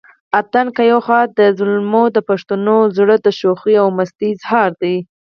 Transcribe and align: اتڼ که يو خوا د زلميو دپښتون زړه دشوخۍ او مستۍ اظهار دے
اتڼ 0.39 0.65
که 0.75 0.83
يو 0.91 0.99
خوا 1.05 1.21
د 1.37 1.39
زلميو 1.57 2.13
دپښتون 2.15 2.67
زړه 2.97 3.15
دشوخۍ 3.27 3.75
او 3.81 3.87
مستۍ 3.97 4.29
اظهار 4.35 4.69
دے 4.81 4.95